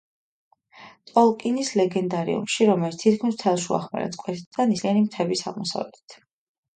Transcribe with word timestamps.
ტოლკინის 1.09 1.67
ლეგენდარიუმში, 1.79 2.65
რომელიც 2.69 2.97
თითქმის 3.03 3.35
მთელ 3.37 3.59
შუახმელეთს 3.65 4.21
კვეთდა, 4.23 4.67
ნისლიანი 4.73 5.05
მთების 5.05 5.45
აღმოსავლეთით. 5.53 6.17